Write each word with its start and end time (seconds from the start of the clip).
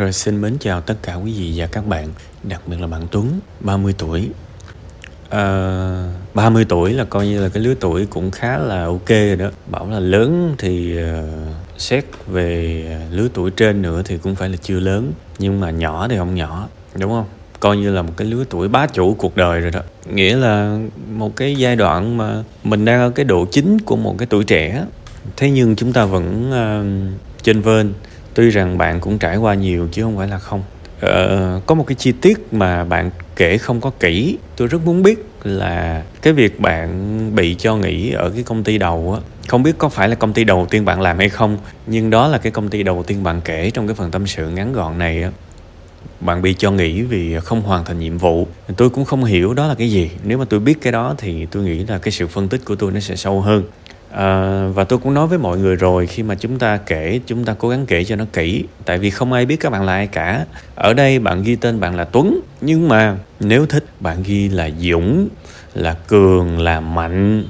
Rồi 0.00 0.12
xin 0.12 0.40
mến 0.40 0.56
chào 0.60 0.80
tất 0.80 0.94
cả 1.02 1.14
quý 1.14 1.32
vị 1.38 1.52
và 1.56 1.66
các 1.66 1.86
bạn, 1.86 2.08
đặc 2.42 2.60
biệt 2.66 2.76
là 2.80 2.86
bạn 2.86 3.06
Tuấn, 3.10 3.40
30 3.60 3.94
tuổi. 3.98 4.28
Ờ, 5.28 5.38
à, 5.38 6.14
30 6.34 6.66
tuổi 6.68 6.92
là 6.92 7.04
coi 7.04 7.26
như 7.26 7.42
là 7.42 7.48
cái 7.48 7.62
lứa 7.62 7.74
tuổi 7.80 8.06
cũng 8.06 8.30
khá 8.30 8.58
là 8.58 8.84
ok 8.84 9.08
rồi 9.08 9.36
đó. 9.36 9.50
Bảo 9.66 9.90
là 9.90 10.00
lớn 10.00 10.54
thì 10.58 10.98
uh, 10.98 11.04
xét 11.78 12.04
về 12.26 12.84
lứa 13.10 13.28
tuổi 13.34 13.50
trên 13.50 13.82
nữa 13.82 14.02
thì 14.04 14.18
cũng 14.18 14.34
phải 14.34 14.48
là 14.48 14.56
chưa 14.62 14.80
lớn. 14.80 15.12
Nhưng 15.38 15.60
mà 15.60 15.70
nhỏ 15.70 16.08
thì 16.08 16.16
không 16.16 16.34
nhỏ, 16.34 16.68
đúng 16.94 17.10
không? 17.10 17.26
Coi 17.60 17.76
như 17.76 17.90
là 17.92 18.02
một 18.02 18.12
cái 18.16 18.28
lứa 18.28 18.44
tuổi 18.50 18.68
bá 18.68 18.86
chủ 18.86 19.14
cuộc 19.14 19.36
đời 19.36 19.60
rồi 19.60 19.70
đó. 19.70 19.80
Nghĩa 20.06 20.36
là 20.36 20.78
một 21.10 21.36
cái 21.36 21.54
giai 21.54 21.76
đoạn 21.76 22.16
mà 22.16 22.44
mình 22.64 22.84
đang 22.84 23.00
ở 23.00 23.10
cái 23.10 23.24
độ 23.24 23.46
chính 23.50 23.78
của 23.80 23.96
một 23.96 24.14
cái 24.18 24.26
tuổi 24.30 24.44
trẻ. 24.44 24.84
Thế 25.36 25.50
nhưng 25.50 25.76
chúng 25.76 25.92
ta 25.92 26.04
vẫn 26.04 26.50
uh, 26.50 27.42
trên 27.42 27.60
vên 27.60 27.92
tuy 28.34 28.50
rằng 28.50 28.78
bạn 28.78 29.00
cũng 29.00 29.18
trải 29.18 29.36
qua 29.36 29.54
nhiều 29.54 29.88
chứ 29.92 30.02
không 30.02 30.16
phải 30.16 30.28
là 30.28 30.38
không. 30.38 30.62
Ờ, 31.00 31.60
có 31.66 31.74
một 31.74 31.84
cái 31.86 31.94
chi 31.94 32.12
tiết 32.12 32.52
mà 32.52 32.84
bạn 32.84 33.10
kể 33.36 33.58
không 33.58 33.80
có 33.80 33.90
kỹ 34.00 34.38
tôi 34.56 34.68
rất 34.68 34.84
muốn 34.84 35.02
biết 35.02 35.24
là 35.42 36.02
cái 36.22 36.32
việc 36.32 36.60
bạn 36.60 36.90
bị 37.34 37.54
cho 37.58 37.76
nghỉ 37.76 38.10
ở 38.10 38.30
cái 38.30 38.42
công 38.42 38.64
ty 38.64 38.78
đầu 38.78 39.12
á 39.14 39.20
không 39.50 39.62
biết 39.62 39.78
có 39.78 39.88
phải 39.88 40.08
là 40.08 40.14
công 40.14 40.32
ty 40.32 40.44
đầu 40.44 40.66
tiên 40.70 40.84
bạn 40.84 41.00
làm 41.00 41.18
hay 41.18 41.28
không 41.28 41.58
nhưng 41.86 42.10
đó 42.10 42.28
là 42.28 42.38
cái 42.38 42.52
công 42.52 42.68
ty 42.68 42.82
đầu 42.82 43.02
tiên 43.02 43.22
bạn 43.22 43.40
kể 43.44 43.70
trong 43.70 43.86
cái 43.86 43.94
phần 43.94 44.10
tâm 44.10 44.26
sự 44.26 44.50
ngắn 44.50 44.72
gọn 44.72 44.98
này 44.98 45.22
á. 45.22 45.30
Bạn 46.20 46.42
bị 46.42 46.54
cho 46.54 46.70
nghỉ 46.70 47.02
vì 47.02 47.38
không 47.40 47.62
hoàn 47.62 47.84
thành 47.84 47.98
nhiệm 47.98 48.18
vụ. 48.18 48.46
Tôi 48.76 48.90
cũng 48.90 49.04
không 49.04 49.24
hiểu 49.24 49.54
đó 49.54 49.66
là 49.66 49.74
cái 49.74 49.90
gì. 49.90 50.10
Nếu 50.24 50.38
mà 50.38 50.44
tôi 50.48 50.60
biết 50.60 50.78
cái 50.82 50.92
đó 50.92 51.14
thì 51.18 51.46
tôi 51.46 51.62
nghĩ 51.62 51.84
là 51.84 51.98
cái 51.98 52.12
sự 52.12 52.26
phân 52.26 52.48
tích 52.48 52.64
của 52.64 52.74
tôi 52.74 52.92
nó 52.92 53.00
sẽ 53.00 53.16
sâu 53.16 53.40
hơn 53.40 53.62
à, 54.12 54.66
và 54.74 54.84
tôi 54.84 54.98
cũng 54.98 55.14
nói 55.14 55.26
với 55.26 55.38
mọi 55.38 55.58
người 55.58 55.76
rồi 55.76 56.06
khi 56.06 56.22
mà 56.22 56.34
chúng 56.34 56.58
ta 56.58 56.76
kể 56.76 57.20
chúng 57.26 57.44
ta 57.44 57.54
cố 57.58 57.68
gắng 57.68 57.86
kể 57.86 58.04
cho 58.04 58.16
nó 58.16 58.24
kỹ. 58.32 58.64
Tại 58.84 58.98
vì 58.98 59.10
không 59.10 59.32
ai 59.32 59.46
biết 59.46 59.56
các 59.60 59.70
bạn 59.72 59.84
là 59.84 59.92
ai 59.92 60.06
cả. 60.06 60.46
Ở 60.74 60.94
đây 60.94 61.18
bạn 61.18 61.42
ghi 61.42 61.56
tên 61.56 61.80
bạn 61.80 61.96
là 61.96 62.04
tuấn. 62.04 62.40
Nhưng 62.60 62.88
mà 62.88 63.16
nếu 63.40 63.66
thích 63.66 63.84
bạn 64.00 64.22
ghi 64.22 64.48
là 64.48 64.70
dũng 64.78 65.28
là 65.74 65.94
cường 66.08 66.58
là 66.58 66.80
mạnh 66.80 67.44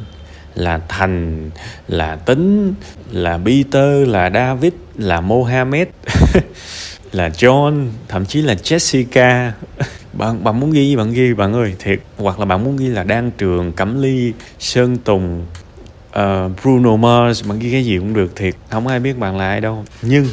là 0.54 0.80
thành 0.88 1.50
là 1.88 2.16
tính 2.16 2.74
là 3.10 3.38
peter 3.44 4.08
là 4.08 4.30
david 4.30 4.72
là 4.98 5.20
mohammed 5.20 5.88
là 7.12 7.28
john 7.28 7.86
thậm 8.08 8.26
chí 8.26 8.42
là 8.42 8.54
jessica. 8.54 9.50
Bạn 10.12 10.44
bạn 10.44 10.60
muốn 10.60 10.70
ghi 10.70 10.86
gì 10.86 10.96
bạn 10.96 11.12
ghi 11.12 11.34
bạn 11.34 11.52
ơi 11.52 11.74
thiệt. 11.78 12.00
Hoặc 12.16 12.38
là 12.38 12.44
bạn 12.44 12.64
muốn 12.64 12.76
ghi 12.76 12.88
là 12.88 13.02
đan 13.02 13.30
trường 13.30 13.72
cẩm 13.72 14.02
ly 14.02 14.32
sơn 14.58 14.96
tùng 14.96 15.46
uh, 16.18 16.52
Bruno 16.62 16.96
Mars 16.96 17.44
bạn 17.48 17.58
ghi 17.58 17.70
cái 17.72 17.84
gì 17.84 17.98
cũng 17.98 18.14
được 18.14 18.36
thiệt. 18.36 18.54
Không 18.70 18.86
ai 18.86 19.00
biết 19.00 19.18
bạn 19.18 19.36
là 19.36 19.48
ai 19.48 19.60
đâu. 19.60 19.84
Nhưng 20.02 20.26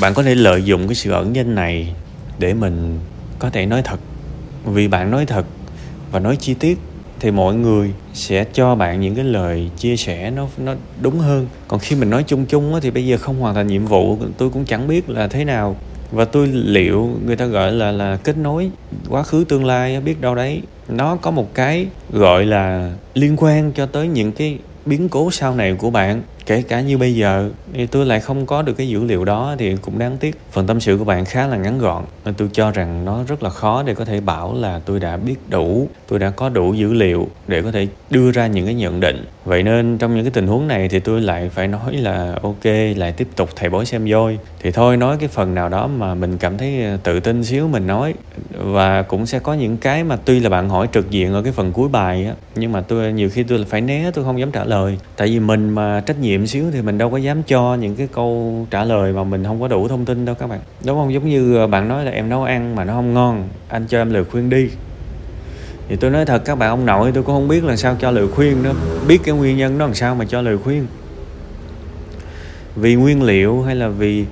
bạn 0.00 0.14
có 0.14 0.22
thể 0.22 0.34
lợi 0.34 0.64
dụng 0.64 0.88
cái 0.88 0.94
sự 0.94 1.10
ẩn 1.10 1.36
danh 1.36 1.54
này 1.54 1.94
để 2.38 2.54
mình 2.54 2.98
có 3.38 3.50
thể 3.50 3.66
nói 3.66 3.82
thật. 3.82 4.00
Vì 4.64 4.88
bạn 4.88 5.10
nói 5.10 5.26
thật 5.26 5.46
và 6.12 6.20
nói 6.20 6.36
chi 6.36 6.54
tiết 6.54 6.78
thì 7.20 7.30
mọi 7.30 7.54
người 7.54 7.92
sẽ 8.14 8.44
cho 8.52 8.74
bạn 8.74 9.00
những 9.00 9.14
cái 9.14 9.24
lời 9.24 9.70
chia 9.76 9.96
sẻ 9.96 10.30
nó 10.30 10.46
nó 10.58 10.74
đúng 11.00 11.18
hơn. 11.18 11.46
Còn 11.68 11.80
khi 11.80 11.96
mình 11.96 12.10
nói 12.10 12.24
chung 12.26 12.46
chung 12.46 12.80
thì 12.82 12.90
bây 12.90 13.06
giờ 13.06 13.16
không 13.16 13.40
hoàn 13.40 13.54
thành 13.54 13.66
nhiệm 13.66 13.86
vụ 13.86 14.18
tôi 14.38 14.50
cũng 14.50 14.64
chẳng 14.64 14.88
biết 14.88 15.10
là 15.10 15.28
thế 15.28 15.44
nào. 15.44 15.76
Và 16.12 16.24
tôi 16.24 16.46
liệu 16.46 17.18
người 17.26 17.36
ta 17.36 17.46
gọi 17.46 17.72
là 17.72 17.92
là 17.92 18.18
kết 18.24 18.36
nối 18.36 18.70
quá 19.08 19.22
khứ 19.22 19.44
tương 19.48 19.64
lai 19.64 20.00
biết 20.00 20.20
đâu 20.20 20.34
đấy. 20.34 20.62
Nó 20.88 21.16
có 21.16 21.30
một 21.30 21.54
cái 21.54 21.86
gọi 22.12 22.46
là 22.46 22.92
liên 23.14 23.36
quan 23.36 23.72
cho 23.72 23.86
tới 23.86 24.08
những 24.08 24.32
cái 24.32 24.58
biến 24.86 25.08
cố 25.08 25.30
sau 25.30 25.54
này 25.54 25.74
của 25.74 25.90
bạn 25.90 26.22
kể 26.46 26.62
cả 26.62 26.80
như 26.80 26.98
bây 26.98 27.14
giờ, 27.14 27.50
thì 27.72 27.86
tôi 27.86 28.06
lại 28.06 28.20
không 28.20 28.46
có 28.46 28.62
được 28.62 28.72
cái 28.72 28.88
dữ 28.88 29.04
liệu 29.04 29.24
đó 29.24 29.54
thì 29.58 29.76
cũng 29.76 29.98
đáng 29.98 30.16
tiếc. 30.16 30.40
Phần 30.52 30.66
tâm 30.66 30.80
sự 30.80 30.96
của 30.96 31.04
bạn 31.04 31.24
khá 31.24 31.46
là 31.46 31.56
ngắn 31.56 31.78
gọn, 31.78 32.04
nên 32.24 32.34
tôi 32.34 32.48
cho 32.52 32.70
rằng 32.70 33.04
nó 33.04 33.24
rất 33.28 33.42
là 33.42 33.50
khó 33.50 33.82
để 33.82 33.94
có 33.94 34.04
thể 34.04 34.20
bảo 34.20 34.54
là 34.54 34.80
tôi 34.84 35.00
đã 35.00 35.16
biết 35.16 35.36
đủ, 35.48 35.88
tôi 36.08 36.18
đã 36.18 36.30
có 36.30 36.48
đủ 36.48 36.74
dữ 36.74 36.92
liệu 36.92 37.28
để 37.48 37.62
có 37.62 37.72
thể 37.72 37.86
đưa 38.10 38.30
ra 38.30 38.46
những 38.46 38.64
cái 38.64 38.74
nhận 38.74 39.00
định. 39.00 39.24
Vậy 39.44 39.62
nên 39.62 39.98
trong 39.98 40.14
những 40.14 40.24
cái 40.24 40.30
tình 40.30 40.46
huống 40.46 40.68
này 40.68 40.88
thì 40.88 41.00
tôi 41.00 41.20
lại 41.20 41.48
phải 41.48 41.68
nói 41.68 41.96
là 41.96 42.38
ok, 42.42 42.64
lại 42.96 43.12
tiếp 43.12 43.28
tục 43.36 43.50
thầy 43.56 43.70
bói 43.70 43.86
xem 43.86 44.06
voi 44.10 44.38
thì 44.62 44.70
thôi, 44.70 44.96
nói 44.96 45.16
cái 45.20 45.28
phần 45.28 45.54
nào 45.54 45.68
đó 45.68 45.86
mà 45.86 46.14
mình 46.14 46.38
cảm 46.38 46.58
thấy 46.58 46.84
ờ, 46.84 46.96
tự 47.02 47.20
tin 47.20 47.44
xíu 47.44 47.68
mình 47.68 47.86
nói. 47.86 48.14
Và 48.58 49.02
cũng 49.02 49.26
sẽ 49.26 49.38
có 49.38 49.54
những 49.54 49.76
cái 49.76 50.04
mà 50.04 50.16
tuy 50.24 50.40
là 50.40 50.48
bạn 50.48 50.68
hỏi 50.68 50.88
trực 50.92 51.10
diện 51.10 51.32
ở 51.32 51.42
cái 51.42 51.52
phần 51.52 51.72
cuối 51.72 51.88
bài 51.88 52.26
á, 52.26 52.32
nhưng 52.54 52.72
mà 52.72 52.80
tôi, 52.80 53.12
nhiều 53.12 53.30
khi 53.30 53.42
tôi 53.42 53.64
phải 53.68 53.80
né, 53.80 54.10
tôi 54.14 54.24
không 54.24 54.40
dám 54.40 54.50
trả 54.50 54.64
lời. 54.64 54.98
Tại 55.16 55.28
vì 55.28 55.40
mình 55.40 55.70
mà 55.70 56.02
trách 56.06 56.18
nhiệm 56.20 56.31
nhiệm 56.32 56.46
xíu 56.46 56.64
thì 56.72 56.82
mình 56.82 56.98
đâu 56.98 57.10
có 57.10 57.16
dám 57.16 57.42
cho 57.42 57.74
những 57.74 57.96
cái 57.96 58.08
câu 58.12 58.66
trả 58.70 58.84
lời 58.84 59.12
mà 59.12 59.24
mình 59.24 59.44
không 59.44 59.60
có 59.60 59.68
đủ 59.68 59.88
thông 59.88 60.04
tin 60.04 60.24
đâu 60.24 60.34
các 60.34 60.46
bạn. 60.46 60.60
Đúng 60.84 60.98
không? 60.98 61.12
Giống 61.12 61.28
như 61.28 61.56
ờ, 61.56 61.66
bạn 61.66 61.88
nói 61.88 62.04
là 62.04 62.10
em 62.10 62.28
nấu 62.28 62.44
ăn 62.44 62.76
mà 62.76 62.84
nó 62.84 62.92
không 62.92 63.14
ngon, 63.14 63.48
anh 63.68 63.86
cho 63.88 63.98
em 63.98 64.10
lời 64.10 64.24
khuyên 64.24 64.50
đi. 64.50 64.68
Thì 65.88 65.96
tôi 65.96 66.10
nói 66.10 66.24
thật, 66.24 66.42
các 66.44 66.58
bạn 66.58 66.70
ông 66.70 66.86
nội 66.86 67.12
tôi 67.14 67.22
cũng 67.22 67.34
không 67.34 67.48
biết 67.48 67.64
là 67.64 67.76
sao 67.76 67.96
cho 68.00 68.10
lời 68.10 68.28
khuyên 68.28 68.62
nữa. 68.62 68.72
Biết 69.08 69.20
cái 69.24 69.34
nguyên 69.34 69.56
nhân 69.56 69.78
đó 69.78 69.86
làm 69.86 69.94
sao 69.94 70.14
mà 70.14 70.24
cho 70.24 70.42
lời 70.42 70.58
khuyên. 70.58 70.86
Vì 72.76 72.94
nguyên 72.94 73.22
liệu 73.22 73.62
hay 73.62 73.74
là 73.74 73.88
vì 73.88 74.24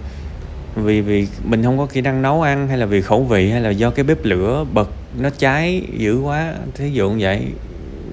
vì 0.77 1.01
vì 1.01 1.27
mình 1.45 1.63
không 1.63 1.79
có 1.79 1.87
kỹ 1.87 2.01
năng 2.01 2.23
nấu 2.23 2.43
ăn 2.43 2.69
hay 2.69 2.79
là 2.79 2.87
vì 2.87 3.03
khẩu 3.03 3.25
vị 3.25 3.51
hay 3.51 3.61
là 3.61 3.71
do 3.71 3.91
cái 3.91 4.05
bếp 4.05 4.25
lửa 4.25 4.65
bật 4.73 4.91
nó 5.19 5.31
cháy 5.39 5.83
dữ 5.97 6.21
quá, 6.21 6.55
thí 6.75 6.91
dụ 6.91 7.11
như 7.11 7.25
vậy. 7.25 7.43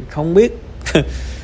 Không 0.09 0.33
biết. 0.33 0.57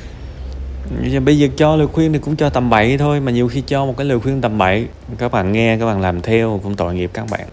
Dạ, 1.08 1.20
bây 1.20 1.38
giờ 1.38 1.48
cho 1.58 1.76
lời 1.76 1.88
khuyên 1.88 2.14
thì 2.14 2.20
cũng 2.20 2.36
cho 2.36 2.50
tầm 2.50 2.70
bậy 2.70 2.98
thôi, 2.98 3.20
mà 3.20 3.32
nhiều 3.32 3.48
khi 3.48 3.64
cho 3.68 3.86
một 3.86 3.98
cái 3.98 4.06
lời 4.06 4.20
khuyên 4.20 4.42
tầm 4.42 4.58
bậy, 4.58 4.88
các 5.18 5.32
bạn 5.32 5.52
nghe, 5.52 5.78
các 5.78 5.86
bạn 5.86 6.02
làm 6.02 6.22
theo 6.22 6.60
cũng 6.64 6.76
tội 6.76 6.96
nghiệp 6.96 7.12
các 7.14 7.26
bạn. 7.32 7.48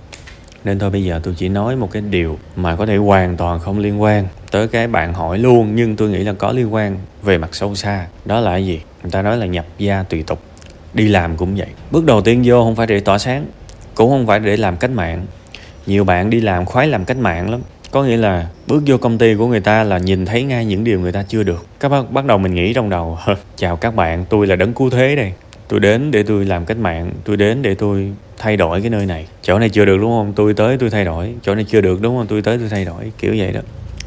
Nên 0.65 0.79
thôi 0.79 0.91
bây 0.91 1.05
giờ 1.05 1.21
tôi 1.23 1.35
chỉ 1.37 1.49
nói 1.49 1.77
một 1.77 1.89
cái 1.93 2.03
điều 2.03 2.39
mà 2.57 2.77
có 2.77 2.87
thể 2.87 2.97
hoàn 2.97 3.37
toàn 3.37 3.61
không 3.61 3.79
liên 3.79 4.03
quan 4.03 4.27
tới 4.51 4.69
cái 4.69 4.87
bạn 4.87 5.15
hỏi 5.15 5.39
luôn, 5.39 5.77
nhưng 5.77 5.97
tôi 5.97 6.11
nghĩ 6.11 6.19
là 6.19 6.33
có 6.33 6.53
liên 6.53 6.75
quan 6.75 6.97
về 7.23 7.39
mặt 7.39 7.55
sâu 7.55 7.75
xa. 7.75 8.07
Đó 8.25 8.41
là 8.41 8.51
cái 8.51 8.67
gì? 8.67 8.81
Người 9.03 9.11
ta 9.11 9.23
nói 9.23 9.37
là 9.37 9.47
nhập 9.47 9.67
gia 9.79 10.03
tùy 10.03 10.23
tục, 10.23 10.41
đi 10.95 11.09
làm 11.09 11.37
cũng 11.37 11.57
vậy. 11.57 11.69
Bước 11.91 12.05
đầu 12.05 12.21
tiên 12.21 12.43
vô 12.45 12.65
không 12.65 12.77
phải 12.77 12.87
để 12.87 13.01
tỏa 13.01 13.19
sáng, 13.19 13.47
cũng 13.95 14.11
không 14.11 14.27
phải 14.27 14.41
để 14.41 14.57
làm 14.57 14.77
cách 14.77 14.91
mạng. 14.91 15.27
Nhiều 15.87 16.05
bạn 16.05 16.31
đi 16.31 16.41
làm 16.41 16.65
khoái 16.65 16.89
làm 16.89 17.05
cách 17.05 17.17
mạng 17.17 17.51
lắm 17.51 17.61
có 17.91 18.03
nghĩa 18.03 18.17
là 18.17 18.49
bước 18.67 18.83
vô 18.87 18.97
công 18.97 19.19
ty 19.19 19.35
của 19.35 19.47
người 19.47 19.61
ta 19.61 19.85
là 19.85 19.99
nhìn 19.99 20.27
thấy 20.27 20.43
ngay 20.43 20.65
những 20.65 20.85
điều 20.85 21.01
người 21.01 21.13
ta 21.13 21.23
chưa 21.29 21.43
được. 21.43 21.67
Các 21.81 21.89
bác, 21.89 22.11
bắt 22.11 22.25
đầu 22.25 22.39
mình 22.39 22.55
nghĩ 22.55 22.73
trong 22.73 22.91
đầu 22.91 23.19
chào 23.57 23.77
các 23.77 23.95
bạn, 23.95 24.25
tôi 24.29 24.47
là 24.47 24.57
đấng 24.57 24.73
cứu 24.73 24.91
thế 24.91 25.17
đây. 25.17 25.33
Tôi 25.69 25.81
đến 25.81 26.11
để 26.11 26.23
tôi 26.23 26.45
làm 26.45 26.65
cách 26.65 26.77
mạng, 26.77 27.11
tôi 27.25 27.37
đến 27.37 27.63
để 27.63 27.75
tôi 27.75 28.13
thay 28.39 28.57
đổi 28.57 28.81
cái 28.81 28.91
nơi 28.91 29.07
này. 29.07 29.27
Chỗ 29.43 29.59
này 29.59 29.69
chưa 29.69 29.85
được, 29.85 29.99
đúng 30.01 30.11
không? 30.11 30.33
Tôi 30.37 30.55
tới, 30.55 30.77
tôi 30.79 30.91
thay 30.91 31.05
đổi. 31.05 31.35
Chỗ 31.43 31.55
này 31.55 31.65
chưa 31.69 31.81
được, 31.81 32.01
đúng 32.03 32.17
không? 32.17 32.27
Tôi 32.27 32.43
tới, 32.43 32.59
tôi 32.59 32.69
thay 32.69 32.85
đổi. 32.85 33.13
Kiểu 33.19 33.35
vậy 33.39 33.53
đó. 33.53 33.61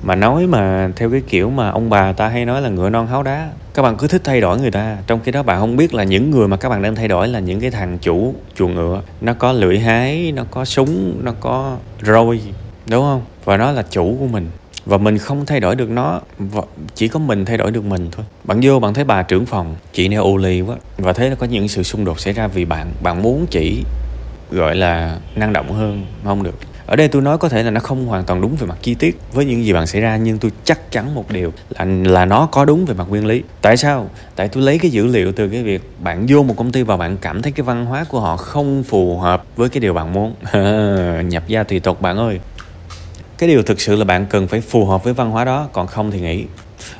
Mà 0.03 0.15
nói 0.15 0.47
mà 0.47 0.89
theo 0.95 1.09
cái 1.09 1.21
kiểu 1.29 1.49
mà 1.49 1.69
ông 1.69 1.89
bà 1.89 2.13
ta 2.13 2.27
hay 2.27 2.45
nói 2.45 2.61
là 2.61 2.69
ngựa 2.69 2.89
non 2.89 3.07
háo 3.07 3.23
đá, 3.23 3.49
các 3.73 3.81
bạn 3.81 3.97
cứ 3.97 4.07
thích 4.07 4.21
thay 4.23 4.41
đổi 4.41 4.59
người 4.59 4.71
ta. 4.71 4.97
Trong 5.07 5.19
khi 5.23 5.31
đó 5.31 5.43
bạn 5.43 5.59
không 5.59 5.75
biết 5.75 5.93
là 5.93 6.03
những 6.03 6.31
người 6.31 6.47
mà 6.47 6.57
các 6.57 6.69
bạn 6.69 6.81
đang 6.81 6.95
thay 6.95 7.07
đổi 7.07 7.27
là 7.27 7.39
những 7.39 7.59
cái 7.59 7.71
thằng 7.71 7.97
chủ 8.01 8.35
chuồng 8.55 8.75
ngựa. 8.75 9.01
Nó 9.21 9.33
có 9.33 9.51
lưỡi 9.51 9.79
hái, 9.79 10.31
nó 10.31 10.43
có 10.51 10.65
súng, 10.65 11.19
nó 11.23 11.33
có 11.39 11.77
roi, 12.01 12.39
đúng 12.89 13.01
không? 13.01 13.21
Và 13.45 13.57
nó 13.57 13.71
là 13.71 13.83
chủ 13.89 14.17
của 14.19 14.27
mình. 14.27 14.49
Và 14.85 14.97
mình 14.97 15.17
không 15.17 15.45
thay 15.45 15.59
đổi 15.59 15.75
được 15.75 15.89
nó. 15.89 16.21
Chỉ 16.95 17.07
có 17.07 17.19
mình 17.19 17.45
thay 17.45 17.57
đổi 17.57 17.71
được 17.71 17.85
mình 17.85 18.07
thôi. 18.11 18.25
Bạn 18.43 18.59
vô, 18.63 18.79
bạn 18.79 18.93
thấy 18.93 19.03
bà 19.03 19.23
trưởng 19.23 19.45
phòng, 19.45 19.75
chị 19.93 20.07
này 20.07 20.17
ô 20.17 20.37
lì 20.37 20.61
quá. 20.61 20.75
Và 20.97 21.13
thấy 21.13 21.29
nó 21.29 21.35
có 21.35 21.45
những 21.45 21.67
sự 21.67 21.83
xung 21.83 22.05
đột 22.05 22.19
xảy 22.19 22.33
ra 22.33 22.47
vì 22.47 22.65
bạn. 22.65 22.91
Bạn 23.03 23.21
muốn 23.21 23.45
chỉ, 23.49 23.83
gọi 24.51 24.75
là, 24.75 25.17
năng 25.35 25.53
động 25.53 25.73
hơn, 25.73 26.05
không 26.23 26.43
được. 26.43 26.55
Ở 26.85 26.95
đây 26.95 27.07
tôi 27.07 27.21
nói 27.21 27.37
có 27.37 27.49
thể 27.49 27.63
là 27.63 27.71
nó 27.71 27.79
không 27.79 28.05
hoàn 28.05 28.23
toàn 28.23 28.41
đúng 28.41 28.55
về 28.55 28.67
mặt 28.67 28.77
chi 28.81 28.93
tiết 28.93 29.19
với 29.33 29.45
những 29.45 29.65
gì 29.65 29.73
bạn 29.73 29.87
xảy 29.87 30.01
ra, 30.01 30.17
nhưng 30.17 30.37
tôi 30.37 30.51
chắc 30.63 30.91
chắn 30.91 31.15
một 31.15 31.31
điều, 31.31 31.53
là 31.69 31.85
là 31.85 32.25
nó 32.25 32.45
có 32.45 32.65
đúng 32.65 32.85
về 32.85 32.93
mặt 32.93 33.05
nguyên 33.09 33.25
lý. 33.25 33.43
Tại 33.61 33.77
sao? 33.77 34.09
Tại 34.35 34.47
tôi 34.47 34.63
lấy 34.63 34.79
cái 34.79 34.91
dữ 34.91 35.07
liệu 35.07 35.31
từ 35.31 35.49
cái 35.49 35.63
việc 35.63 35.81
bạn 35.99 36.25
vô 36.29 36.43
một 36.43 36.53
công 36.57 36.71
ty 36.71 36.83
và 36.83 36.97
bạn 36.97 37.17
cảm 37.17 37.41
thấy 37.41 37.51
cái 37.51 37.63
văn 37.63 37.85
hóa 37.85 38.03
của 38.09 38.19
họ 38.19 38.37
không 38.37 38.83
phù 38.83 39.17
hợp 39.19 39.43
với 39.55 39.69
cái 39.69 39.79
điều 39.79 39.93
bạn 39.93 40.13
muốn. 40.13 40.35
Nhập 41.29 41.43
gia 41.47 41.63
tùy 41.63 41.79
tục, 41.79 42.01
bạn 42.01 42.17
ơi 42.17 42.39
cái 43.43 43.47
điều 43.47 43.63
thực 43.63 43.81
sự 43.81 43.95
là 43.95 44.05
bạn 44.05 44.25
cần 44.29 44.47
phải 44.47 44.61
phù 44.61 44.85
hợp 44.85 45.03
với 45.03 45.13
văn 45.13 45.31
hóa 45.31 45.45
đó 45.45 45.69
còn 45.73 45.87
không 45.87 46.11
thì 46.11 46.19
nghỉ. 46.19 46.45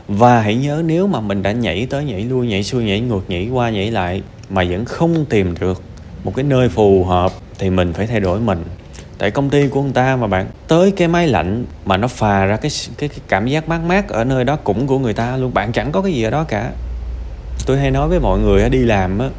Và 0.08 0.42
hãy 0.42 0.56
nhớ 0.56 0.82
nếu 0.86 1.08
mà 1.08 1.20
mình 1.20 1.42
đã 1.42 1.52
nhảy 1.52 1.88
tới 1.90 2.06
nhảy 2.06 2.22
lui 2.22 2.48
nhảy 2.48 2.64
xuôi 2.64 2.84
nhảy 2.84 3.00
ngược 3.00 3.22
nhảy 3.28 3.50
qua 3.52 3.70
nhảy 3.70 3.92
lại 3.92 4.22
mà 4.50 4.64
vẫn 4.70 4.86
không 4.86 5.26
tìm 5.26 5.56
được 5.60 5.82
một 6.24 6.36
cái 6.36 6.44
nơi 6.44 6.70
phù 6.70 7.04
hợp 7.04 7.32
thì 7.60 7.70
mình 7.70 7.94
phải 7.94 8.08
thay 8.08 8.20
đổi 8.20 8.40
mình. 8.40 8.64
Tại 9.18 9.32
công 9.32 9.50
ty 9.50 9.68
của 9.68 9.82
người 9.82 9.94
ta 9.94 10.16
mà 10.16 10.28
bạn 10.28 10.48
tới 10.68 10.92
cái 10.92 11.08
máy 11.08 11.28
lạnh 11.28 11.66
mà 11.86 11.98
nó 11.98 12.08
phà 12.08 12.46
ra 12.46 12.58
cái 12.58 12.72
cái, 12.98 13.10
cái 13.10 13.20
cảm 13.28 13.48
giác 13.48 13.70
mát 13.70 13.82
mát 13.88 14.10
ở 14.10 14.24
nơi 14.24 14.44
đó 14.44 14.56
cũng 14.56 14.88
của 14.88 15.00
người 15.00 15.14
ta 15.14 15.38
luôn. 15.38 15.54
Bạn 15.54 15.72
chẳng 15.72 15.92
có 15.92 16.02
cái 16.02 16.14
gì 16.14 16.24
ở 16.24 16.30
đó 16.30 16.44
cả. 16.44 16.72
Tôi 17.66 17.80
hay 17.80 17.92
nói 17.92 18.08
với 18.10 18.20
mọi 18.20 18.40
người 18.40 18.70
đi 18.70 18.80
làm 18.80 19.20
á 19.20 19.30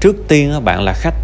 trước 0.00 0.16
tiên 0.28 0.64
bạn 0.64 0.82
là 0.82 0.92
khách. 0.92 1.14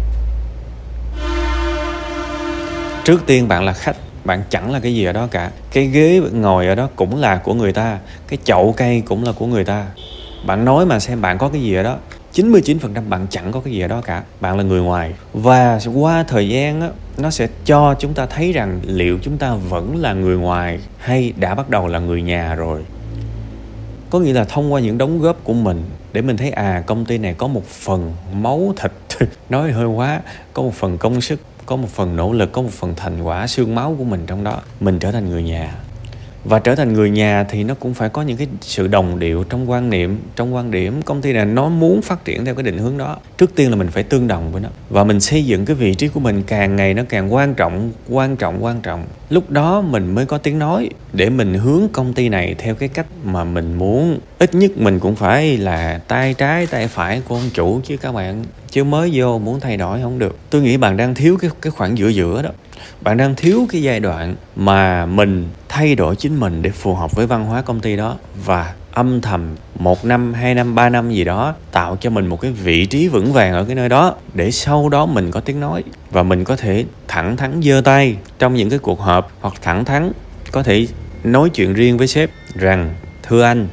Trước 3.03 3.23
tiên 3.25 3.47
bạn 3.47 3.63
là 3.63 3.73
khách 3.73 3.95
bạn 4.25 4.43
chẳng 4.49 4.71
là 4.71 4.79
cái 4.79 4.95
gì 4.95 5.05
ở 5.05 5.13
đó 5.13 5.27
cả. 5.31 5.51
Cái 5.71 5.87
ghế 5.87 6.21
ngồi 6.31 6.67
ở 6.67 6.75
đó 6.75 6.89
cũng 6.95 7.21
là 7.21 7.37
của 7.37 7.53
người 7.53 7.73
ta. 7.73 7.99
Cái 8.27 8.39
chậu 8.43 8.73
cây 8.77 9.03
cũng 9.05 9.23
là 9.23 9.31
của 9.31 9.45
người 9.45 9.65
ta. 9.65 9.85
Bạn 10.45 10.65
nói 10.65 10.85
mà 10.85 10.99
xem 10.99 11.21
bạn 11.21 11.37
có 11.37 11.49
cái 11.49 11.61
gì 11.61 11.75
ở 11.75 11.83
đó. 11.83 11.97
99% 12.33 13.09
bạn 13.09 13.27
chẳng 13.29 13.51
có 13.51 13.59
cái 13.59 13.73
gì 13.73 13.81
ở 13.81 13.87
đó 13.87 14.01
cả. 14.05 14.23
Bạn 14.41 14.57
là 14.57 14.63
người 14.63 14.81
ngoài. 14.81 15.13
Và 15.33 15.79
qua 15.93 16.23
thời 16.23 16.49
gian 16.49 16.81
á, 16.81 16.89
nó 17.17 17.29
sẽ 17.29 17.47
cho 17.65 17.95
chúng 17.99 18.13
ta 18.13 18.25
thấy 18.25 18.51
rằng 18.51 18.79
liệu 18.85 19.19
chúng 19.21 19.37
ta 19.37 19.53
vẫn 19.69 19.95
là 19.95 20.13
người 20.13 20.37
ngoài 20.37 20.79
hay 20.97 21.33
đã 21.37 21.55
bắt 21.55 21.69
đầu 21.69 21.87
là 21.87 21.99
người 21.99 22.21
nhà 22.21 22.55
rồi. 22.55 22.85
Có 24.09 24.19
nghĩa 24.19 24.33
là 24.33 24.43
thông 24.43 24.73
qua 24.73 24.79
những 24.79 24.97
đóng 24.97 25.21
góp 25.21 25.43
của 25.43 25.53
mình, 25.53 25.83
để 26.13 26.21
mình 26.21 26.37
thấy 26.37 26.49
à 26.49 26.83
công 26.85 27.05
ty 27.05 27.17
này 27.17 27.35
có 27.37 27.47
một 27.47 27.65
phần 27.65 28.13
máu 28.33 28.73
thịt. 28.77 28.91
Nói 29.49 29.71
hơi 29.71 29.85
quá, 29.85 30.21
có 30.53 30.61
một 30.61 30.73
phần 30.73 30.97
công 30.97 31.21
sức 31.21 31.39
có 31.65 31.75
một 31.75 31.89
phần 31.89 32.15
nỗ 32.15 32.33
lực, 32.33 32.51
có 32.51 32.61
một 32.61 32.71
phần 32.71 32.93
thành 32.95 33.21
quả, 33.21 33.47
xương 33.47 33.75
máu 33.75 33.95
của 33.97 34.03
mình 34.03 34.25
trong 34.27 34.43
đó. 34.43 34.61
Mình 34.79 34.99
trở 34.99 35.11
thành 35.11 35.29
người 35.29 35.43
nhà 35.43 35.73
và 36.45 36.59
trở 36.59 36.75
thành 36.75 36.93
người 36.93 37.09
nhà 37.09 37.43
thì 37.49 37.63
nó 37.63 37.73
cũng 37.73 37.93
phải 37.93 38.09
có 38.09 38.21
những 38.21 38.37
cái 38.37 38.47
sự 38.61 38.87
đồng 38.87 39.19
điệu 39.19 39.43
trong 39.43 39.69
quan 39.69 39.89
niệm, 39.89 40.17
trong 40.35 40.55
quan 40.55 40.71
điểm 40.71 41.01
công 41.01 41.21
ty 41.21 41.33
này 41.33 41.45
nó 41.45 41.69
muốn 41.69 42.01
phát 42.01 42.25
triển 42.25 42.45
theo 42.45 42.55
cái 42.55 42.63
định 42.63 42.77
hướng 42.77 42.97
đó. 42.97 43.17
Trước 43.37 43.55
tiên 43.55 43.69
là 43.69 43.75
mình 43.75 43.87
phải 43.87 44.03
tương 44.03 44.27
đồng 44.27 44.51
với 44.51 44.61
nó. 44.61 44.69
Và 44.89 45.03
mình 45.03 45.19
xây 45.19 45.45
dựng 45.45 45.65
cái 45.65 45.75
vị 45.75 45.95
trí 45.95 46.07
của 46.07 46.19
mình 46.19 46.43
càng 46.47 46.75
ngày 46.75 46.93
nó 46.93 47.03
càng 47.09 47.33
quan 47.33 47.53
trọng 47.53 47.91
quan 48.09 48.35
trọng 48.35 48.63
quan 48.63 48.81
trọng. 48.81 49.05
Lúc 49.29 49.49
đó 49.49 49.81
mình 49.81 50.15
mới 50.15 50.25
có 50.25 50.37
tiếng 50.37 50.59
nói 50.59 50.89
để 51.13 51.29
mình 51.29 51.53
hướng 51.53 51.81
công 51.93 52.13
ty 52.13 52.29
này 52.29 52.55
theo 52.57 52.75
cái 52.75 52.89
cách 52.89 53.05
mà 53.23 53.43
mình 53.43 53.77
muốn. 53.77 54.19
Ít 54.39 54.55
nhất 54.55 54.71
mình 54.77 54.99
cũng 54.99 55.15
phải 55.15 55.57
là 55.57 55.99
tay 56.07 56.33
trái, 56.33 56.67
tay 56.67 56.87
phải 56.87 57.21
của 57.27 57.35
ông 57.35 57.49
chủ 57.53 57.81
chứ 57.83 57.97
các 57.97 58.11
bạn. 58.11 58.43
Chứ 58.69 58.83
mới 58.83 59.11
vô 59.13 59.39
muốn 59.39 59.59
thay 59.59 59.77
đổi 59.77 60.01
không 60.01 60.19
được. 60.19 60.37
Tôi 60.49 60.61
nghĩ 60.61 60.77
bạn 60.77 60.97
đang 60.97 61.15
thiếu 61.15 61.37
cái 61.41 61.51
cái 61.61 61.71
khoảng 61.71 61.97
giữa 61.97 62.09
giữa 62.09 62.41
đó 62.41 62.49
bạn 63.01 63.17
đang 63.17 63.35
thiếu 63.35 63.67
cái 63.69 63.81
giai 63.81 63.99
đoạn 63.99 64.35
mà 64.55 65.05
mình 65.05 65.49
thay 65.69 65.95
đổi 65.95 66.15
chính 66.15 66.39
mình 66.39 66.61
để 66.61 66.69
phù 66.69 66.95
hợp 66.95 67.15
với 67.15 67.27
văn 67.27 67.45
hóa 67.45 67.61
công 67.61 67.79
ty 67.79 67.95
đó 67.95 68.17
và 68.45 68.73
âm 68.91 69.21
thầm 69.21 69.55
một 69.79 70.05
năm, 70.05 70.33
hai 70.33 70.53
năm, 70.53 70.75
ba 70.75 70.89
năm 70.89 71.11
gì 71.11 71.23
đó 71.23 71.55
tạo 71.71 71.97
cho 72.01 72.09
mình 72.09 72.27
một 72.27 72.41
cái 72.41 72.51
vị 72.51 72.85
trí 72.85 73.07
vững 73.07 73.33
vàng 73.33 73.53
ở 73.53 73.63
cái 73.63 73.75
nơi 73.75 73.89
đó 73.89 74.15
để 74.33 74.51
sau 74.51 74.89
đó 74.89 75.05
mình 75.05 75.31
có 75.31 75.39
tiếng 75.39 75.59
nói 75.59 75.83
và 76.11 76.23
mình 76.23 76.43
có 76.43 76.55
thể 76.55 76.85
thẳng 77.07 77.37
thắn 77.37 77.61
giơ 77.61 77.81
tay 77.85 78.15
trong 78.39 78.55
những 78.55 78.69
cái 78.69 78.79
cuộc 78.79 78.99
họp 78.99 79.31
hoặc 79.41 79.53
thẳng 79.61 79.85
thắn 79.85 80.11
có 80.51 80.63
thể 80.63 80.87
nói 81.23 81.49
chuyện 81.49 81.73
riêng 81.73 81.97
với 81.97 82.07
sếp 82.07 82.29
rằng, 82.55 82.93
thưa 83.23 83.43
anh 83.43 83.67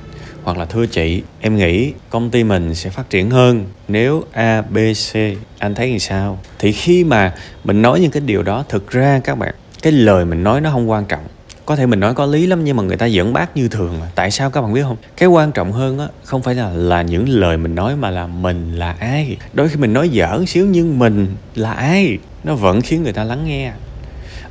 hoặc 0.45 0.59
là 0.59 0.65
thưa 0.65 0.87
chị, 0.87 1.23
em 1.41 1.57
nghĩ 1.57 1.93
công 2.11 2.31
ty 2.31 2.45
mình 2.45 2.75
sẽ 2.75 2.91
phát 2.91 3.11
triển 3.11 3.31
hơn 3.31 3.65
nếu 3.89 4.25
a, 4.33 4.63
b, 4.63 4.77
c. 5.13 5.17
Anh 5.59 5.75
thấy 5.75 5.91
như 5.91 5.99
sao? 5.99 6.39
Thì 6.59 6.73
khi 6.73 7.05
mà 7.05 7.35
mình 7.65 7.83
nói 7.83 8.01
những 8.01 8.11
cái 8.11 8.23
điều 8.27 8.43
đó, 8.43 8.65
thực 8.69 8.91
ra 8.91 9.21
các 9.25 9.39
bạn, 9.39 9.55
cái 9.83 9.93
lời 9.93 10.25
mình 10.25 10.43
nói 10.43 10.61
nó 10.61 10.71
không 10.71 10.91
quan 10.91 11.05
trọng. 11.05 11.25
Có 11.67 11.77
thể 11.77 11.87
mình 11.87 12.01
nói 12.01 12.15
có 12.15 12.27
lý 12.27 12.47
lắm 12.47 12.65
nhưng 12.65 12.77
mà 12.77 12.83
người 12.83 12.97
ta 12.97 13.09
vẫn 13.13 13.33
bác 13.33 13.57
như 13.57 13.69
thường 13.69 14.01
mà. 14.01 14.07
Tại 14.15 14.31
sao 14.31 14.51
các 14.51 14.63
bạn 14.63 14.73
biết 14.73 14.83
không? 14.83 14.97
Cái 15.17 15.29
quan 15.29 15.53
trọng 15.53 15.73
hơn 15.73 15.99
á, 15.99 16.07
không 16.25 16.43
phải 16.43 16.55
là 16.55 16.71
là 16.71 17.03
những 17.03 17.29
lời 17.29 17.57
mình 17.57 17.75
nói 17.75 17.97
mà 17.97 18.11
là 18.11 18.27
mình 18.27 18.77
là 18.77 18.97
ai. 18.99 19.37
Đôi 19.53 19.69
khi 19.69 19.77
mình 19.77 19.93
nói 19.93 20.09
dở 20.09 20.45
xíu 20.47 20.67
nhưng 20.67 20.99
mình 20.99 21.27
là 21.55 21.73
ai? 21.73 22.19
Nó 22.45 22.55
vẫn 22.55 22.81
khiến 22.81 23.03
người 23.03 23.13
ta 23.13 23.25
lắng 23.25 23.45
nghe. 23.47 23.73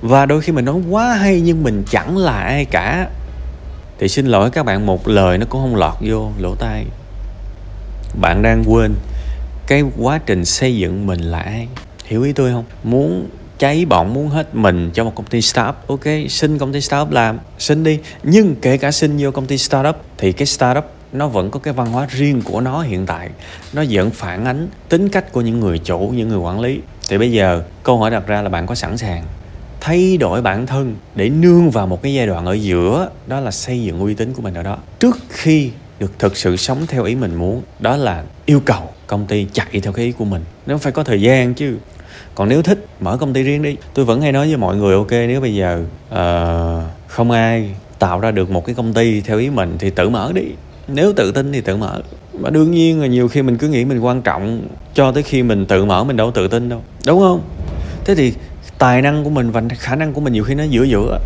Và 0.02 0.26
đôi 0.26 0.42
khi 0.42 0.52
mình 0.52 0.66
nói 0.66 0.76
quá 0.90 1.14
hay 1.14 1.42
nhưng 1.42 1.64
mình 1.64 1.84
chẳng 1.90 2.18
là 2.18 2.40
ai 2.40 2.66
cả 2.66 3.08
thì 4.01 4.07
xin 4.07 4.25
lỗi 4.25 4.50
các 4.50 4.65
bạn, 4.65 4.86
một 4.86 5.07
lời 5.07 5.38
nó 5.38 5.45
cũng 5.50 5.62
không 5.62 5.75
lọt 5.75 5.94
vô 6.01 6.31
lỗ 6.39 6.56
tai. 6.56 6.86
Bạn 8.21 8.42
đang 8.42 8.63
quên 8.68 8.94
cái 9.68 9.83
quá 9.98 10.19
trình 10.25 10.45
xây 10.45 10.77
dựng 10.77 11.07
mình 11.07 11.19
là 11.19 11.39
ai. 11.39 11.68
Hiểu 12.06 12.24
ý 12.24 12.33
tôi 12.33 12.51
không? 12.51 12.63
Muốn 12.83 13.30
cháy 13.59 13.86
bỏng, 13.86 14.13
muốn 14.13 14.30
hết 14.30 14.56
mình 14.56 14.92
cho 14.94 15.03
một 15.03 15.15
công 15.15 15.25
ty 15.25 15.42
startup, 15.42 15.75
ok, 15.88 16.03
xin 16.30 16.57
công 16.57 16.74
ty 16.74 16.81
startup 16.81 17.12
làm, 17.12 17.39
xin 17.59 17.83
đi. 17.83 18.00
Nhưng 18.24 18.56
kể 18.62 18.77
cả 18.77 18.92
xin 18.92 19.18
vô 19.19 19.31
công 19.31 19.45
ty 19.45 19.57
startup, 19.57 19.95
thì 20.18 20.31
cái 20.31 20.45
startup 20.45 20.86
nó 21.13 21.27
vẫn 21.27 21.51
có 21.51 21.59
cái 21.59 21.74
văn 21.74 21.92
hóa 21.92 22.07
riêng 22.09 22.42
của 22.42 22.62
nó 22.62 22.81
hiện 22.81 23.06
tại. 23.06 23.30
Nó 23.74 23.83
vẫn 23.89 24.09
phản 24.09 24.45
ánh 24.45 24.68
tính 24.89 25.09
cách 25.09 25.31
của 25.31 25.42
những 25.42 25.59
người 25.59 25.80
chủ, 25.80 26.00
những 26.15 26.30
người 26.30 26.39
quản 26.39 26.59
lý. 26.59 26.80
Thì 27.09 27.18
bây 27.18 27.31
giờ 27.31 27.63
câu 27.83 27.98
hỏi 27.98 28.12
đặt 28.12 28.27
ra 28.27 28.42
là 28.42 28.50
bạn 28.50 28.68
có 28.68 28.75
sẵn 28.75 28.98
sàng 28.98 29.24
thay 29.81 30.18
đổi 30.18 30.42
bản 30.42 30.68
thân 30.68 30.95
để 31.16 31.30
nương 31.30 31.69
vào 31.69 31.88
một 31.88 32.01
cái 32.01 32.13
giai 32.13 32.28
đoạn 32.28 32.45
ở 32.45 32.54
giữa 32.54 33.10
đó 33.28 33.39
là 33.39 33.51
xây 33.51 33.83
dựng 33.83 34.00
uy 34.00 34.13
tín 34.13 34.33
của 34.33 34.42
mình 34.42 34.54
ở 34.54 34.63
đó. 34.63 34.78
Trước 35.00 35.18
khi 35.30 35.69
được 36.00 36.19
thực 36.19 36.38
sự 36.38 36.57
sống 36.57 36.78
theo 36.88 37.04
ý 37.04 37.16
mình 37.16 37.36
muốn 37.36 37.62
đó 37.80 37.98
là 37.98 38.24
yêu 38.45 38.62
cầu 38.66 38.81
công 39.07 39.25
ty 39.25 39.48
chạy 39.54 39.80
theo 39.83 39.94
cái 39.94 40.06
ý 40.06 40.12
của 40.12 40.25
mình. 40.25 40.42
Nó 40.66 40.78
phải 40.78 40.92
có 40.92 41.04
thời 41.04 41.22
gian 41.22 41.54
chứ. 41.54 41.78
Còn 42.36 42.50
nếu 42.50 42.62
thích 42.62 42.86
mở 43.00 43.18
công 43.18 43.33
ty 43.33 43.44
riêng 43.44 43.62
đi. 43.62 43.75
Tôi 43.94 44.06
vẫn 44.06 44.22
hay 44.22 44.31
nói 44.31 44.48
với 44.48 44.57
mọi 44.57 44.75
người 44.75 44.95
ok 44.95 45.12
nếu 45.12 45.42
bây 45.42 45.56
giờ 45.56 45.84
uh, 46.10 46.84
không 47.07 47.31
ai 47.31 47.69
tạo 48.00 48.19
ra 48.19 48.31
được 48.31 48.50
một 48.50 48.66
cái 48.66 48.75
công 48.75 48.94
ty 48.94 49.22
theo 49.22 49.38
ý 49.38 49.50
mình 49.50 49.75
thì 49.80 49.89
tự 49.89 50.10
mở 50.10 50.31
đi. 50.36 50.44
Nếu 50.88 51.13
tự 51.13 51.31
tin 51.31 51.51
thì 51.51 51.62
tự 51.62 51.77
mở. 51.77 52.01
Mà 52.39 52.50
đương 52.50 52.72
nhiên 52.72 53.01
là 53.01 53.07
nhiều 53.07 53.27
khi 53.27 53.42
mình 53.42 53.57
cứ 53.57 53.68
nghĩ 53.68 53.86
mình 53.86 54.00
quan 54.00 54.22
trọng 54.22 54.68
cho 54.94 55.12
tới 55.12 55.24
khi 55.24 55.44
mình 55.44 55.66
tự 55.66 55.86
mở 55.86 56.04
mình 56.04 56.18
đâu 56.18 56.31
tự 56.31 56.48
tin 56.48 56.69
đâu. 56.69 56.81
Đúng 57.06 57.19
không? 57.19 57.42
Thế 58.06 58.16
thì 58.16 58.34
tài 58.81 59.01
năng 59.01 59.24
của 59.24 59.30
mình 59.30 59.51
và 59.51 59.62
khả 59.80 59.95
năng 59.95 60.13
của 60.13 60.22
mình 60.22 60.33
nhiều 60.33 60.44
khi 60.44 60.56
nó 60.56 60.63
giữa 60.63 60.83
giữa 60.83 61.19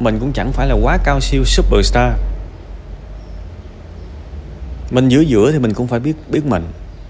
mình 0.00 0.18
cũng 0.20 0.32
chẳng 0.32 0.52
phải 0.52 0.68
là 0.68 0.74
quá 0.82 0.98
cao 1.04 1.20
siêu 1.20 1.42
superstar. 1.44 2.12
Mình 4.90 5.08
giữa 5.08 5.20
giữa 5.20 5.52
thì 5.52 5.58
mình 5.58 5.74
cũng 5.74 5.86
phải 5.86 6.00
biết 6.00 6.12
biết 6.28 6.46
mình. 6.46 6.64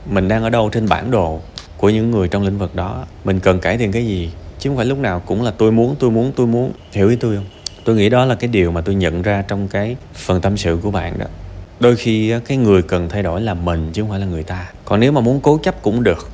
Mình 0.06 0.28
đang 0.28 0.42
ở 0.42 0.50
đâu 0.50 0.68
trên 0.72 0.88
bản 0.88 1.10
đồ 1.10 1.40
của 1.76 1.90
những 1.90 2.10
người 2.10 2.28
trong 2.28 2.42
lĩnh 2.42 2.58
vực 2.58 2.74
đó. 2.74 3.04
Mình 3.24 3.40
cần 3.40 3.60
cải 3.60 3.78
thiện 3.78 3.92
cái 3.92 4.06
gì? 4.06 4.30
Chứ 4.58 4.70
không 4.70 4.76
phải 4.76 4.86
lúc 4.86 4.98
nào 4.98 5.20
cũng 5.20 5.42
là 5.42 5.50
tôi 5.50 5.72
muốn 5.72 5.96
tôi 5.98 6.10
muốn 6.10 6.32
tôi 6.36 6.46
muốn. 6.46 6.72
Hiểu 6.92 7.08
ý 7.08 7.16
tôi 7.16 7.36
không? 7.36 7.46
Tôi 7.84 7.96
nghĩ 7.96 8.08
đó 8.08 8.24
là 8.24 8.34
cái 8.34 8.48
điều 8.48 8.70
mà 8.70 8.80
tôi 8.80 8.94
nhận 8.94 9.22
ra 9.22 9.42
trong 9.48 9.68
cái 9.68 9.96
phần 10.14 10.40
tâm 10.40 10.56
sự 10.56 10.78
của 10.82 10.90
bạn 10.90 11.18
đó. 11.18 11.26
Đôi 11.80 11.96
khi 11.96 12.34
cái 12.46 12.56
người 12.56 12.82
cần 12.82 13.08
thay 13.08 13.22
đổi 13.22 13.40
là 13.40 13.54
mình 13.54 13.90
chứ 13.92 14.02
không 14.02 14.10
phải 14.10 14.20
là 14.20 14.26
người 14.26 14.42
ta. 14.42 14.70
Còn 14.84 15.00
nếu 15.00 15.12
mà 15.12 15.20
muốn 15.20 15.40
cố 15.40 15.58
chấp 15.62 15.82
cũng 15.82 16.02
được 16.02 16.28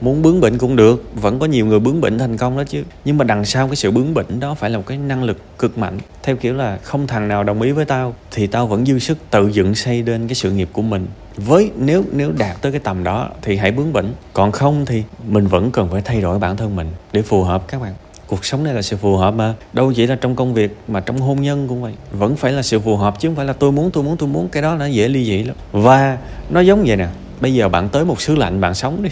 muốn 0.00 0.22
bướng 0.22 0.40
bỉnh 0.40 0.58
cũng 0.58 0.76
được, 0.76 1.04
vẫn 1.14 1.38
có 1.38 1.46
nhiều 1.46 1.66
người 1.66 1.78
bướng 1.78 2.00
bỉnh 2.00 2.18
thành 2.18 2.36
công 2.36 2.56
đó 2.56 2.64
chứ. 2.64 2.82
Nhưng 3.04 3.18
mà 3.18 3.24
đằng 3.24 3.44
sau 3.44 3.66
cái 3.66 3.76
sự 3.76 3.90
bướng 3.90 4.14
bỉnh 4.14 4.40
đó 4.40 4.54
phải 4.54 4.70
là 4.70 4.78
một 4.78 4.84
cái 4.86 4.98
năng 4.98 5.22
lực 5.22 5.58
cực 5.58 5.78
mạnh. 5.78 5.98
Theo 6.22 6.36
kiểu 6.36 6.54
là 6.54 6.78
không 6.82 7.06
thằng 7.06 7.28
nào 7.28 7.44
đồng 7.44 7.62
ý 7.62 7.72
với 7.72 7.84
tao 7.84 8.14
thì 8.30 8.46
tao 8.46 8.66
vẫn 8.66 8.86
dư 8.86 8.98
sức 8.98 9.18
tự 9.30 9.48
dựng 9.48 9.74
xây 9.74 10.02
lên 10.02 10.28
cái 10.28 10.34
sự 10.34 10.50
nghiệp 10.50 10.68
của 10.72 10.82
mình. 10.82 11.06
Với 11.36 11.70
nếu 11.76 12.04
nếu 12.12 12.32
đạt 12.38 12.62
tới 12.62 12.72
cái 12.72 12.80
tầm 12.84 13.04
đó 13.04 13.28
thì 13.42 13.56
hãy 13.56 13.72
bướng 13.72 13.92
bỉnh. 13.92 14.12
Còn 14.32 14.52
không 14.52 14.86
thì 14.86 15.02
mình 15.28 15.46
vẫn 15.46 15.70
cần 15.70 15.88
phải 15.90 16.02
thay 16.02 16.20
đổi 16.20 16.38
bản 16.38 16.56
thân 16.56 16.76
mình 16.76 16.88
để 17.12 17.22
phù 17.22 17.42
hợp 17.42 17.68
các 17.68 17.82
bạn. 17.82 17.94
Cuộc 18.26 18.44
sống 18.44 18.64
này 18.64 18.74
là 18.74 18.82
sự 18.82 18.96
phù 18.96 19.16
hợp 19.16 19.34
mà. 19.34 19.54
Đâu 19.72 19.92
chỉ 19.92 20.06
là 20.06 20.16
trong 20.16 20.36
công 20.36 20.54
việc 20.54 20.76
mà 20.88 21.00
trong 21.00 21.18
hôn 21.18 21.42
nhân 21.42 21.68
cũng 21.68 21.82
vậy. 21.82 21.92
Vẫn 22.12 22.36
phải 22.36 22.52
là 22.52 22.62
sự 22.62 22.80
phù 22.80 22.96
hợp 22.96 23.20
chứ 23.20 23.28
không 23.28 23.36
phải 23.36 23.46
là 23.46 23.52
tôi 23.52 23.72
muốn 23.72 23.90
tôi 23.90 24.04
muốn 24.04 24.16
tôi 24.16 24.28
muốn. 24.28 24.48
Cái 24.48 24.62
đó 24.62 24.74
nó 24.74 24.86
dễ 24.86 25.08
ly 25.08 25.24
dị 25.24 25.42
lắm. 25.42 25.56
Và 25.72 26.18
nó 26.50 26.60
giống 26.60 26.84
vậy 26.86 26.96
nè. 26.96 27.08
Bây 27.40 27.54
giờ 27.54 27.68
bạn 27.68 27.88
tới 27.88 28.04
một 28.04 28.20
xứ 28.20 28.36
lạnh, 28.36 28.60
bạn 28.60 28.74
sống 28.74 29.02
đi 29.02 29.10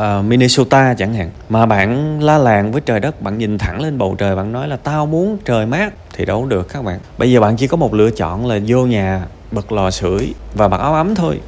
uh, 0.00 0.24
Minnesota 0.24 0.94
chẳng 0.94 1.14
hạn. 1.14 1.30
Mà 1.48 1.66
bạn 1.66 2.20
la 2.22 2.38
làng 2.38 2.72
với 2.72 2.80
trời 2.80 3.00
đất 3.00 3.22
bạn 3.22 3.38
nhìn 3.38 3.58
thẳng 3.58 3.82
lên 3.82 3.98
bầu 3.98 4.14
trời 4.18 4.36
bạn 4.36 4.52
nói 4.52 4.68
là 4.68 4.76
tao 4.76 5.06
muốn 5.06 5.38
trời 5.44 5.66
mát 5.66 5.92
thì 6.12 6.24
đâu 6.24 6.46
được 6.46 6.68
các 6.68 6.84
bạn. 6.84 6.98
Bây 7.18 7.32
giờ 7.32 7.40
bạn 7.40 7.56
chỉ 7.56 7.66
có 7.66 7.76
một 7.76 7.94
lựa 7.94 8.10
chọn 8.10 8.46
là 8.46 8.58
vô 8.66 8.86
nhà 8.86 9.22
bật 9.52 9.72
lò 9.72 9.90
sưởi 9.90 10.34
và 10.54 10.68
mặc 10.68 10.80
áo 10.80 10.94
ấm 10.94 11.14
thôi. 11.14 11.40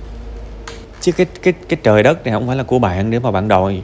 Chứ 1.01 1.13
cái 1.13 1.27
cái 1.43 1.53
cái 1.69 1.79
trời 1.83 2.03
đất 2.03 2.25
này 2.25 2.33
không 2.35 2.47
phải 2.47 2.57
là 2.57 2.63
của 2.63 2.79
bạn 2.79 3.11
để 3.11 3.19
mà 3.19 3.31
bạn 3.31 3.49
đòi. 3.49 3.83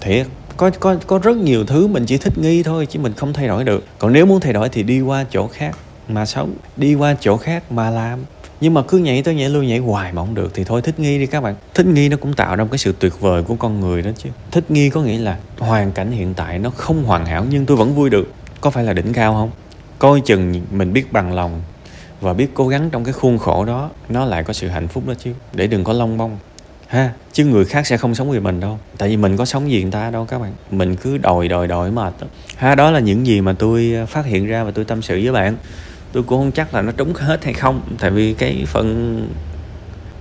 Thiệt 0.00 0.26
có 0.56 0.70
có 0.80 0.96
có 1.06 1.18
rất 1.18 1.36
nhiều 1.36 1.64
thứ 1.64 1.86
mình 1.86 2.04
chỉ 2.06 2.18
thích 2.18 2.38
nghi 2.38 2.62
thôi 2.62 2.86
chứ 2.86 2.98
mình 3.00 3.12
không 3.16 3.32
thay 3.32 3.48
đổi 3.48 3.64
được. 3.64 3.84
Còn 3.98 4.12
nếu 4.12 4.26
muốn 4.26 4.40
thay 4.40 4.52
đổi 4.52 4.68
thì 4.68 4.82
đi 4.82 5.00
qua 5.00 5.24
chỗ 5.30 5.48
khác 5.48 5.76
mà 6.08 6.26
sống 6.26 6.54
đi 6.76 6.94
qua 6.94 7.14
chỗ 7.20 7.36
khác 7.36 7.72
mà 7.72 7.90
làm 7.90 8.18
nhưng 8.60 8.74
mà 8.74 8.82
cứ 8.82 8.98
nhảy 8.98 9.22
tới 9.22 9.34
nhảy 9.34 9.48
lui, 9.48 9.66
nhảy 9.66 9.78
hoài 9.78 10.12
mà 10.12 10.22
không 10.22 10.34
được. 10.34 10.50
Thì 10.54 10.64
thôi, 10.64 10.82
thích 10.82 11.00
nghi 11.00 11.18
đi 11.18 11.26
các 11.26 11.40
bạn. 11.40 11.54
Thích 11.74 11.86
nghi 11.86 12.08
nó 12.08 12.16
cũng 12.16 12.32
tạo 12.32 12.56
ra 12.56 12.64
một 12.64 12.70
cái 12.70 12.78
sự 12.78 12.94
tuyệt 12.98 13.20
vời 13.20 13.42
của 13.42 13.54
con 13.54 13.80
người 13.80 14.02
đó 14.02 14.10
chứ. 14.18 14.30
Thích 14.50 14.70
nghi 14.70 14.90
có 14.90 15.02
nghĩa 15.02 15.18
là 15.18 15.38
hoàn 15.58 15.92
cảnh 15.92 16.12
hiện 16.12 16.34
tại 16.34 16.58
nó 16.58 16.70
không 16.70 17.04
hoàn 17.04 17.26
hảo 17.26 17.46
nhưng 17.50 17.66
tôi 17.66 17.76
vẫn 17.76 17.94
vui 17.94 18.10
được. 18.10 18.32
Có 18.60 18.70
phải 18.70 18.84
là 18.84 18.92
đỉnh 18.92 19.12
cao 19.12 19.32
không? 19.32 19.50
Coi 19.98 20.20
chừng 20.20 20.60
mình 20.70 20.92
biết 20.92 21.12
bằng 21.12 21.32
lòng 21.34 21.62
và 22.20 22.32
biết 22.32 22.48
cố 22.54 22.68
gắng 22.68 22.90
trong 22.90 23.04
cái 23.04 23.12
khuôn 23.12 23.38
khổ 23.38 23.64
đó, 23.64 23.90
nó 24.08 24.24
lại 24.24 24.44
có 24.44 24.52
sự 24.52 24.68
hạnh 24.68 24.88
phúc 24.88 25.06
đó 25.06 25.14
chứ. 25.18 25.32
Để 25.52 25.66
đừng 25.66 25.84
có 25.84 25.92
lông 25.92 26.18
bông. 26.18 26.38
Ha, 26.86 27.12
chứ 27.32 27.44
người 27.44 27.64
khác 27.64 27.86
sẽ 27.86 27.96
không 27.96 28.14
sống 28.14 28.30
vì 28.30 28.40
mình 28.40 28.60
đâu. 28.60 28.78
Tại 28.98 29.08
vì 29.08 29.16
mình 29.16 29.36
có 29.36 29.44
sống 29.44 29.70
gì 29.70 29.82
người 29.82 29.92
ta 29.92 30.10
đâu 30.10 30.24
các 30.24 30.38
bạn. 30.38 30.52
Mình 30.70 30.96
cứ 30.96 31.18
đòi 31.18 31.48
đòi 31.48 31.66
đòi 31.66 31.90
mệt 31.90 32.14
ha, 32.56 32.74
đó 32.74 32.90
là 32.90 33.00
những 33.00 33.26
gì 33.26 33.40
mà 33.40 33.52
tôi 33.52 33.92
ờ, 33.96 34.06
phát 34.06 34.26
hiện 34.26 34.46
ra 34.46 34.64
và 34.64 34.70
tôi 34.70 34.84
tâm 34.84 35.02
sự 35.02 35.20
với 35.22 35.32
bạn 35.32 35.56
tôi 36.14 36.22
cũng 36.22 36.38
không 36.38 36.52
chắc 36.52 36.74
là 36.74 36.82
nó 36.82 36.92
trúng 36.92 37.12
hết 37.14 37.44
hay 37.44 37.54
không 37.54 37.80
tại 37.98 38.10
vì 38.10 38.34
cái 38.34 38.64
phần 38.66 39.28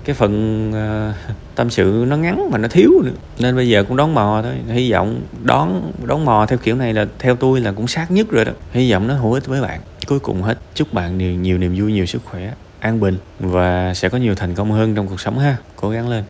cái 0.06 0.16
phần 0.16 0.70
uh, 0.70 1.36
tâm 1.56 1.70
sự 1.70 2.06
nó 2.08 2.18
ngắn 2.18 2.50
mà 2.52 2.58
nó 2.58 2.68
thiếu 2.68 2.92
nữa. 3.04 3.12
Nên 3.40 3.56
bây 3.56 3.70
giờ 3.70 3.84
cũng 3.84 3.98
đón 3.98 4.14
mò 4.14 4.42
thôi. 4.44 4.54
Hy 4.68 4.92
vọng 4.92 5.22
đón 5.44 5.92
đón 6.04 6.26
mò 6.26 6.46
theo 6.50 6.60
kiểu 6.64 6.76
này 6.76 6.94
là 6.94 7.06
theo 7.20 7.36
tôi 7.36 7.62
là 7.62 7.72
cũng 7.72 7.88
sát 7.88 8.12
nhất 8.12 8.32
rồi 8.32 8.46
đó. 8.46 8.52
Hy 8.72 8.92
vọng 8.92 9.08
nó 9.08 9.14
hữu 9.14 9.34
ích 9.34 9.46
với 9.48 9.62
bạn. 9.62 9.80
Cuối 10.08 10.20
cùng 10.20 10.42
hết 10.42 10.58
chúc 10.74 10.94
bạn 10.94 11.18
nhiều 11.18 11.34
nhiều 11.34 11.58
niềm 11.58 11.76
vui 11.78 11.94
nhiều 11.94 12.06
sức 12.06 12.22
khỏe 12.26 12.54
an 12.80 13.00
bình 13.00 13.18
và 13.40 13.94
sẽ 13.94 14.10
có 14.10 14.18
nhiều 14.18 14.36
thành 14.36 14.56
công 14.56 14.72
hơn 14.72 14.96
trong 14.96 15.08
cuộc 15.08 15.22
sống 15.22 15.40
ha. 15.40 15.58
Cố 15.76 15.90
gắng 15.90 16.10
lên. 16.10 16.22